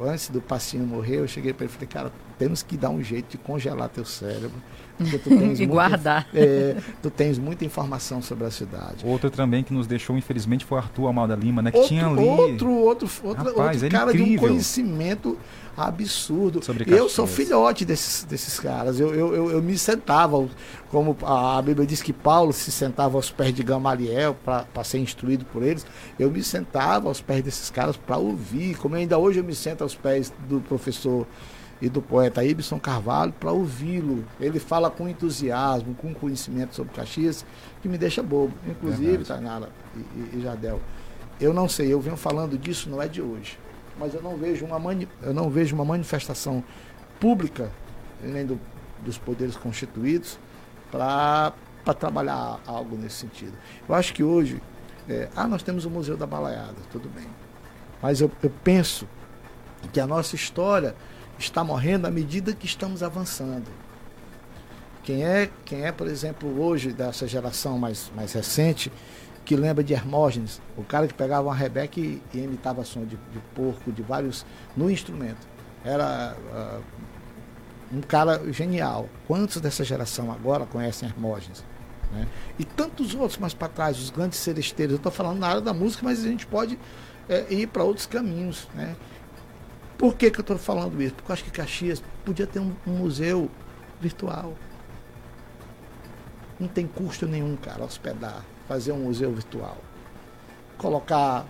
antes 0.01 0.29
do 0.29 0.41
Passinho 0.41 0.85
morrer, 0.85 1.17
eu 1.17 1.27
cheguei 1.27 1.53
para 1.53 1.65
ele 1.65 1.71
e 1.71 1.75
falei, 1.75 1.87
cara, 1.87 2.11
temos 2.41 2.63
que 2.63 2.75
dar 2.75 2.89
um 2.89 3.03
jeito 3.03 3.29
de 3.29 3.37
congelar 3.37 3.87
teu 3.87 4.03
cérebro. 4.03 4.51
Porque 4.97 5.19
tu 5.19 5.29
tens 5.37 5.59
e 5.59 5.67
muita, 5.67 5.67
guardar. 5.67 6.27
É, 6.33 6.75
tu 6.99 7.11
tens 7.11 7.37
muita 7.37 7.63
informação 7.63 8.19
sobre 8.19 8.45
a 8.45 8.49
cidade. 8.49 9.05
Outro 9.05 9.29
também 9.29 9.63
que 9.63 9.71
nos 9.71 9.85
deixou, 9.85 10.17
infelizmente, 10.17 10.65
foi 10.65 10.79
o 10.79 10.81
Arthur 10.81 11.07
Amalda 11.07 11.35
Lima, 11.35 11.61
né? 11.61 11.69
Que 11.69 11.77
outro, 11.77 11.89
tinha 11.89 12.07
ali. 12.07 12.27
Outro, 12.27 12.71
outro, 12.71 13.09
outro, 13.23 13.43
Rapaz, 13.43 13.83
outro 13.83 13.85
é 13.85 13.89
cara 13.91 14.11
de 14.11 14.23
um 14.23 14.37
conhecimento 14.37 15.37
absurdo. 15.77 16.65
Sobre 16.65 16.91
eu 16.91 17.07
sou 17.07 17.27
filhote 17.27 17.85
desses, 17.85 18.23
desses 18.23 18.59
caras. 18.59 18.99
Eu, 18.99 19.13
eu, 19.13 19.35
eu, 19.35 19.51
eu 19.51 19.61
me 19.61 19.77
sentava, 19.77 20.43
como 20.89 21.15
a 21.21 21.59
a 21.59 21.61
Bíblia 21.61 21.85
diz 21.85 22.01
que 22.01 22.11
Paulo 22.11 22.51
se 22.51 22.71
sentava 22.71 23.17
aos 23.17 23.29
pés 23.29 23.53
de 23.53 23.61
Gamaliel 23.61 24.35
para 24.43 24.83
ser 24.83 24.97
instruído 24.97 25.45
por 25.45 25.61
eles. 25.61 25.85
Eu 26.17 26.31
me 26.31 26.41
sentava 26.41 27.07
aos 27.07 27.21
pés 27.21 27.43
desses 27.43 27.69
caras 27.69 27.95
para 27.97 28.17
ouvir. 28.17 28.75
Como 28.77 28.95
ainda 28.95 29.19
hoje 29.19 29.39
eu 29.39 29.43
me 29.43 29.53
sento 29.53 29.83
aos 29.83 29.93
pés 29.93 30.33
do 30.49 30.59
professor 30.61 31.27
e 31.81 31.89
do 31.89 32.01
poeta 32.01 32.43
Ibson 32.43 32.79
Carvalho 32.79 33.33
para 33.33 33.51
ouvi-lo. 33.51 34.23
Ele 34.39 34.59
fala 34.59 34.89
com 34.91 35.09
entusiasmo, 35.09 35.95
com 35.95 36.13
conhecimento 36.13 36.75
sobre 36.75 36.93
Caxias, 36.93 37.45
que 37.81 37.89
me 37.89 37.97
deixa 37.97 38.21
bobo. 38.21 38.53
Inclusive. 38.67 39.25
Tainara 39.25 39.69
e, 39.95 39.99
e, 39.99 40.37
e 40.37 40.41
Jadel, 40.41 40.79
eu 41.39 41.53
não 41.53 41.67
sei, 41.67 41.91
eu 41.91 41.99
venho 41.99 42.15
falando 42.15 42.57
disso, 42.57 42.89
não 42.89 43.01
é 43.01 43.07
de 43.07 43.21
hoje. 43.21 43.57
Mas 43.97 44.13
eu 44.13 44.21
não 44.21 44.37
vejo 44.37 44.63
uma, 44.63 44.77
mani 44.77 45.07
eu 45.23 45.33
não 45.33 45.49
vejo 45.49 45.75
uma 45.75 45.83
manifestação 45.83 46.63
pública, 47.19 47.71
nem 48.23 48.45
do, 48.45 48.59
dos 49.03 49.17
poderes 49.17 49.55
constituídos, 49.55 50.39
para 50.91 51.53
trabalhar 51.97 52.59
algo 52.67 52.95
nesse 52.95 53.15
sentido. 53.15 53.53
Eu 53.89 53.95
acho 53.95 54.13
que 54.13 54.23
hoje, 54.23 54.61
é, 55.09 55.29
ah, 55.35 55.47
nós 55.47 55.63
temos 55.63 55.83
o 55.85 55.89
Museu 55.89 56.15
da 56.15 56.27
Balaiada, 56.27 56.75
tudo 56.91 57.09
bem. 57.09 57.27
Mas 58.01 58.21
eu, 58.21 58.31
eu 58.43 58.51
penso 58.63 59.07
que 59.91 59.99
a 59.99 60.05
nossa 60.05 60.35
história 60.35 60.95
está 61.41 61.63
morrendo 61.63 62.07
à 62.07 62.11
medida 62.11 62.53
que 62.53 62.65
estamos 62.65 63.03
avançando. 63.03 63.67
Quem 65.03 65.23
é, 65.25 65.49
quem 65.65 65.83
é, 65.83 65.91
por 65.91 66.07
exemplo, 66.07 66.61
hoje 66.61 66.91
dessa 66.91 67.27
geração 67.27 67.77
mais, 67.77 68.11
mais 68.15 68.33
recente, 68.33 68.91
que 69.43 69.55
lembra 69.55 69.83
de 69.83 69.93
Hermógenes, 69.93 70.61
o 70.77 70.83
cara 70.83 71.07
que 71.07 71.13
pegava 71.13 71.47
uma 71.47 71.55
rebeca 71.55 71.99
e, 71.99 72.21
e 72.33 72.37
imitava 72.37 72.83
som 72.85 73.01
de, 73.01 73.17
de 73.17 73.39
porco, 73.55 73.91
de 73.91 74.01
vários, 74.01 74.45
no 74.77 74.89
instrumento. 74.89 75.47
Era 75.83 76.37
ah, 76.53 76.79
um 77.91 78.01
cara 78.01 78.41
genial. 78.51 79.09
Quantos 79.27 79.59
dessa 79.59 79.83
geração 79.83 80.31
agora 80.31 80.65
conhecem 80.65 81.09
Hermógenes? 81.09 81.63
né? 82.11 82.27
E 82.59 82.65
tantos 82.65 83.15
outros 83.15 83.37
mais 83.39 83.53
para 83.53 83.67
trás, 83.67 83.97
os 83.97 84.09
grandes 84.09 84.39
seresteiros. 84.39 84.93
Eu 84.93 84.97
estou 84.97 85.11
falando 85.11 85.39
na 85.39 85.47
área 85.47 85.61
da 85.61 85.73
música, 85.73 86.03
mas 86.03 86.23
a 86.23 86.27
gente 86.27 86.45
pode 86.45 86.77
é, 87.27 87.45
ir 87.49 87.67
para 87.67 87.83
outros 87.83 88.05
caminhos. 88.05 88.67
Né? 88.75 88.95
Por 90.01 90.15
que, 90.15 90.31
que 90.31 90.39
eu 90.39 90.41
estou 90.41 90.57
falando 90.57 90.99
isso? 90.99 91.13
Porque 91.13 91.31
eu 91.31 91.33
acho 91.33 91.43
que 91.43 91.51
Caxias 91.51 92.01
podia 92.25 92.47
ter 92.47 92.57
um, 92.57 92.73
um 92.87 92.91
museu 92.93 93.51
virtual. 94.01 94.55
Não 96.59 96.67
tem 96.67 96.87
custo 96.87 97.27
nenhum, 97.27 97.55
cara, 97.55 97.83
hospedar, 97.83 98.43
fazer 98.67 98.93
um 98.93 98.97
museu 98.97 99.31
virtual. 99.31 99.77
Colocar 100.75 101.45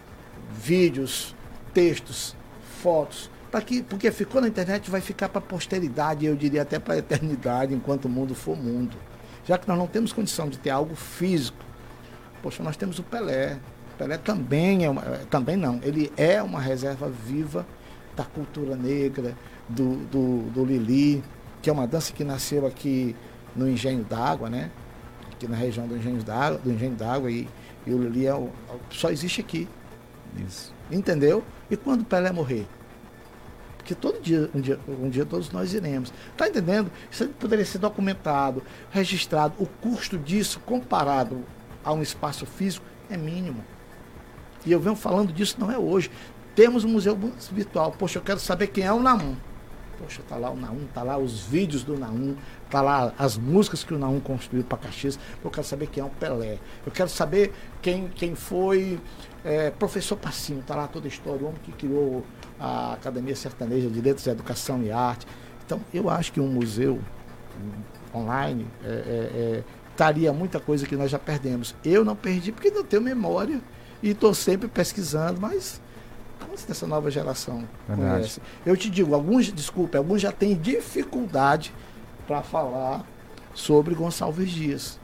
vídeos, 0.54 1.34
textos, 1.74 2.36
fotos, 2.82 3.32
para 3.50 3.62
que, 3.62 3.84
porque 3.84 4.12
ficou 4.12 4.42
na 4.42 4.50
internet 4.50 4.92
vai 4.92 5.00
ficar 5.00 5.30
para 5.30 5.40
a 5.40 5.42
posteridade, 5.42 6.26
eu 6.26 6.36
diria 6.36 6.64
até 6.64 6.78
para 6.78 6.96
a 6.96 6.98
eternidade, 6.98 7.74
enquanto 7.74 8.04
o 8.04 8.10
mundo 8.10 8.36
for 8.36 8.58
mundo. 8.58 8.98
Já 9.46 9.58
que 9.58 9.66
nós 9.66 9.78
não 9.78 9.88
temos 9.88 10.12
condição 10.12 10.50
de 10.50 10.60
ter 10.60 10.72
algo 10.72 10.94
físico, 10.94 11.64
poxa, 12.44 12.62
nós 12.62 12.76
temos 12.76 13.00
o 13.00 13.04
Pelé. 13.04 13.60
O 13.94 13.98
Pelé 13.98 14.18
também 14.18 14.84
é 14.84 14.90
uma, 14.90 15.04
também 15.30 15.56
não, 15.56 15.80
ele 15.84 16.12
é 16.18 16.44
uma 16.44 16.60
reserva 16.60 17.08
viva 17.08 17.66
da 18.16 18.24
cultura 18.24 18.76
negra, 18.76 19.36
do, 19.70 19.96
do, 20.08 20.50
do 20.52 20.66
Lili, 20.66 21.24
que 21.62 21.70
é 21.70 21.74
uma 21.74 21.88
dança 21.88 22.12
que 22.14 22.24
nasceu 22.24 22.66
aqui 22.66 23.16
no 23.56 23.70
Engenho 23.70 24.04
d'Água, 24.04 24.50
né? 24.50 24.70
Aqui 25.32 25.48
na 25.48 25.56
região 25.56 25.88
do 25.88 25.96
Engenho 25.98 26.22
d'Água, 26.24 26.60
do 26.60 26.72
Engenho 26.72 26.96
d'Água 26.96 27.32
e, 27.32 27.48
e 27.86 27.94
o 27.94 27.98
Lili 28.04 28.26
é 28.28 28.34
o- 28.36 28.50
só 28.90 29.10
existe 29.10 29.42
aqui, 29.42 29.68
Isso. 30.48 30.74
entendeu? 30.92 31.44
E 31.70 31.78
quando 31.78 32.02
o 32.02 32.06
Pelé 32.06 32.32
morrer? 32.32 32.68
Porque 33.78 33.96
todo 33.96 34.22
dia, 34.22 34.50
um 34.54 34.62
dia, 34.62 34.80
um 34.88 35.10
dia 35.10 35.26
todos 35.26 35.50
nós 35.52 35.74
iremos. 35.74 36.14
Tá 36.38 36.48
entendendo? 36.48 36.92
Isso 37.10 37.28
poderia 37.30 37.66
ser 37.66 37.80
documentado, 37.80 38.62
registrado. 38.92 39.56
O 39.58 39.66
custo 39.66 40.18
disso, 40.20 40.60
comparado 40.66 41.44
a 41.84 41.92
um 41.92 42.02
espaço 42.02 42.46
físico, 42.46 42.86
é 43.10 43.18
mínimo. 43.18 43.64
E 44.66 44.72
eu 44.72 44.80
venho 44.80 44.96
falando 44.96 45.34
disso 45.34 45.56
não 45.60 45.72
é 45.72 45.80
hoje. 45.80 46.12
Temos 46.56 46.84
um 46.84 46.90
museu 46.90 47.18
virtual. 47.52 47.92
Poxa, 47.92 48.20
eu 48.20 48.24
quero 48.24 48.40
saber 48.40 48.68
quem 48.68 48.84
é 48.84 48.92
o 48.92 49.00
Naum. 49.00 49.36
Poxa, 49.98 50.22
tá 50.28 50.36
lá 50.36 50.50
o 50.50 50.56
Naum, 50.56 50.88
tá 50.94 51.04
lá 51.04 51.18
os 51.18 51.42
vídeos 51.42 51.84
do 51.84 51.98
Naum, 51.98 52.36
tá 52.70 52.82
lá 52.82 53.14
as 53.20 53.38
músicas 53.38 53.84
que 53.84 53.94
o 53.94 54.00
Naum 54.00 54.20
construiu 54.20 54.64
para 54.64 54.80
Caxias. 54.80 55.20
Eu 55.44 55.52
quero 55.52 55.66
saber 55.66 55.88
quem 55.88 56.02
é 56.02 56.06
o 56.06 56.10
Pelé. 56.10 56.58
Eu 56.86 56.92
quero 56.92 57.10
saber 57.10 57.54
quem, 57.82 58.08
quem 58.10 58.34
foi 58.34 59.00
é, 59.46 59.70
professor 59.70 60.16
Passinho, 60.16 60.64
tá 60.64 60.76
lá 60.76 60.88
toda 60.88 61.08
a 61.08 61.10
história, 61.10 61.42
o 61.42 61.48
homem 61.48 61.60
que 61.64 61.72
criou 61.72 62.24
a 62.60 62.94
Academia 62.94 63.36
Sertaneja 63.36 63.90
de 63.90 64.02
Letras, 64.02 64.28
Educação 64.28 64.82
e 64.84 64.92
Arte. 64.92 65.28
Então, 65.66 65.80
eu 65.94 66.10
acho 66.10 66.34
que 66.34 66.40
um 66.40 66.48
museu 66.48 67.00
online 68.14 68.68
é, 68.84 68.88
é, 68.88 68.92
é, 68.92 69.64
estaria 69.92 70.34
muita 70.34 70.60
coisa 70.60 70.86
que 70.86 70.96
nós 70.96 71.12
já 71.12 71.20
perdemos. 71.20 71.76
Eu 71.86 72.04
não 72.04 72.16
perdi 72.16 72.52
porque 72.52 72.72
não 72.72 72.84
tenho 72.84 73.02
memória 73.02 73.62
e 74.02 74.10
estou 74.10 74.34
sempre 74.34 74.68
pesquisando, 74.68 75.40
mas 75.40 75.80
quantos 76.46 76.66
dessa 76.66 76.86
nova 76.88 77.10
geração 77.10 77.68
Verdade. 77.88 78.12
conhece? 78.12 78.42
Eu 78.66 78.76
te 78.76 78.90
digo, 78.90 79.14
alguns, 79.14 79.52
desculpe, 79.52 79.98
alguns 79.98 80.22
já 80.22 80.32
têm 80.32 80.56
dificuldade 80.56 81.74
para 82.28 82.42
falar 82.42 83.06
sobre 83.54 83.94
Gonçalves 83.96 84.50
Dias. 84.50 85.00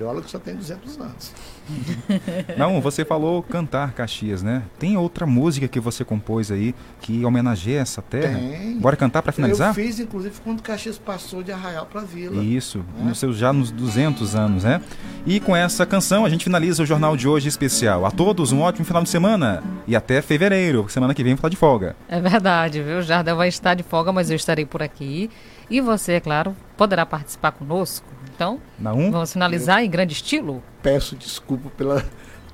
Olha 0.00 0.20
que 0.20 0.30
só 0.30 0.38
tem 0.38 0.54
200 0.56 0.98
anos. 1.00 1.32
Não, 2.56 2.80
você 2.80 3.04
falou 3.04 3.42
cantar 3.42 3.92
Caxias, 3.92 4.42
né? 4.42 4.62
Tem 4.78 4.96
outra 4.96 5.26
música 5.26 5.68
que 5.68 5.78
você 5.78 6.04
compôs 6.04 6.50
aí 6.50 6.74
que 7.00 7.24
homenageia 7.24 7.80
essa 7.80 8.02
terra? 8.02 8.38
Tem. 8.38 8.78
Bora 8.78 8.96
cantar 8.96 9.22
para 9.22 9.30
Eu 9.30 9.34
finalizar? 9.34 9.74
fiz, 9.74 10.00
inclusive, 10.00 10.34
quando 10.42 10.62
Caxias 10.62 10.98
passou 10.98 11.42
de 11.42 11.52
Arraial 11.52 11.86
para 11.86 12.00
Vila. 12.00 12.42
Isso, 12.42 12.78
Né? 12.98 13.04
nos 13.08 13.18
seus, 13.18 13.36
já 13.36 13.52
nos 13.52 13.70
200 13.70 14.34
anos, 14.34 14.64
né? 14.64 14.80
E 15.26 15.38
com 15.40 15.54
essa 15.54 15.86
canção 15.86 16.24
a 16.24 16.28
gente 16.28 16.44
finaliza 16.44 16.82
o 16.82 16.86
jornal 16.86 17.16
de 17.16 17.28
hoje 17.28 17.48
especial. 17.48 18.04
A 18.06 18.10
todos 18.10 18.50
um 18.52 18.60
ótimo 18.60 18.84
final 18.84 19.02
de 19.02 19.08
semana 19.08 19.62
e 19.86 19.94
até 19.94 20.20
fevereiro, 20.22 20.86
semana 20.88 21.14
que 21.14 21.22
vem 21.22 21.36
falar 21.36 21.50
de 21.50 21.56
folga. 21.56 21.94
É 22.08 22.20
verdade, 22.20 22.82
viu? 22.82 22.98
O 22.98 23.02
Jardel 23.02 23.36
vai 23.36 23.48
estar 23.48 23.74
de 23.74 23.82
folga, 23.82 24.10
mas 24.12 24.30
eu 24.30 24.36
estarei 24.36 24.64
por 24.66 24.82
aqui. 24.82 25.30
E 25.70 25.80
você, 25.80 26.14
é 26.14 26.20
claro, 26.20 26.54
poderá 26.76 27.06
participar 27.06 27.52
conosco. 27.52 28.06
Então, 28.42 28.58
Na 28.76 28.92
um? 28.92 29.08
vamos 29.12 29.32
finalizar 29.32 29.84
em 29.84 29.88
grande 29.88 30.14
estilo? 30.14 30.60
Peço 30.82 31.14
desculpa 31.14 31.70
pela, 31.76 32.04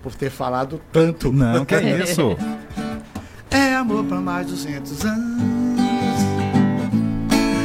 por 0.03 0.15
ter 0.15 0.29
falado 0.29 0.79
tanto. 0.93 1.33
Não, 1.33 1.65
que 1.65 1.75
é 1.75 2.01
isso. 2.05 2.37
É 3.51 3.75
amor 3.75 4.05
para 4.05 4.21
mais 4.21 4.47
200 4.49 5.05
anos. 5.07 5.81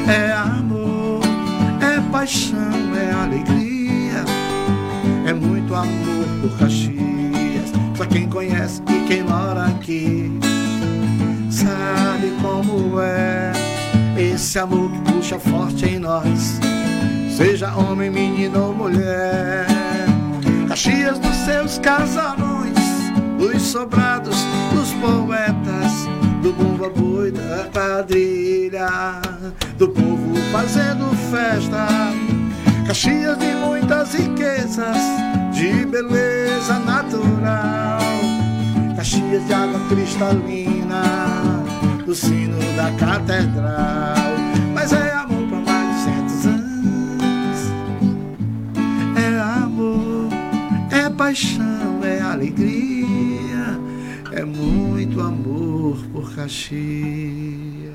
É 0.07 0.31
amor, 0.31 1.19
é 1.81 1.99
paixão, 2.13 2.95
é 2.95 3.12
alegria. 3.12 4.23
É 5.27 5.33
muito 5.33 5.75
amor 5.75 6.25
por 6.41 6.57
Caxias. 6.59 7.73
Só 7.97 8.05
quem 8.05 8.29
conhece 8.29 8.81
e 8.88 9.05
quem 9.05 9.23
mora 9.23 9.65
aqui 9.65 10.31
sabe 11.51 12.31
como 12.41 13.01
é 13.01 13.51
esse 14.17 14.57
amor 14.59 14.89
que 14.89 15.12
puxa 15.12 15.38
forte 15.38 15.86
em 15.86 15.99
nós. 15.99 16.57
Seja 17.43 17.75
homem, 17.75 18.10
menino 18.10 18.67
ou 18.67 18.73
mulher. 18.73 19.65
Caxias 20.69 21.19
dos 21.19 21.36
seus 21.43 21.77
casarões, 21.77 22.73
dos 23.38 23.62
sobrados, 23.62 24.38
dos 24.73 24.93
poetas, 24.93 25.91
do 26.41 26.53
bumba 26.53 26.89
boi 26.89 27.32
da 27.32 27.65
quadrilha, 27.73 29.19
do 29.77 29.89
povo 29.89 30.34
fazendo 30.53 31.13
festa. 31.29 31.86
Caxias 32.88 33.38
de 33.38 33.53
muitas 33.56 34.13
riquezas, 34.13 34.97
de 35.51 35.86
beleza 35.86 36.79
natural. 36.79 37.99
Caxias 38.95 39.45
de 39.45 39.53
água 39.53 39.82
cristalina, 39.89 41.03
do 42.06 42.15
sino 42.15 42.58
da 42.77 42.89
catedral. 42.97 44.32
Mas 44.73 44.93
é 44.93 45.12
amor 45.12 45.22
paixão, 51.34 52.04
é 52.04 52.22
alegria, 52.22 53.80
é 54.34 54.46
muito 54.46 55.19
amor 55.19 55.98
por 56.12 56.36
Caxias. 56.36 57.91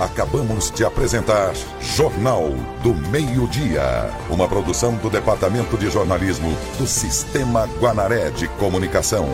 Acabamos 0.00 0.72
de 0.72 0.84
apresentar 0.84 1.52
Jornal 1.80 2.50
do 2.82 2.92
Meio-Dia, 3.10 4.10
uma 4.28 4.48
produção 4.48 4.96
do 4.96 5.08
Departamento 5.08 5.78
de 5.78 5.88
Jornalismo 5.88 6.56
do 6.76 6.88
Sistema 6.88 7.68
Guanaré 7.78 8.30
de 8.30 8.48
Comunicação. 8.48 9.28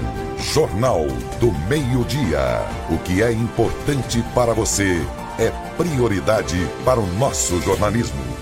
Jornal 0.53 1.07
do 1.41 1.53
Meio-Dia. 1.71 2.61
O 2.91 2.99
que 2.99 3.23
é 3.23 3.33
importante 3.33 4.23
para 4.35 4.53
você 4.53 5.01
é 5.39 5.51
prioridade 5.79 6.69
para 6.85 7.01
o 7.01 7.07
nosso 7.15 7.62
jornalismo. 7.62 8.36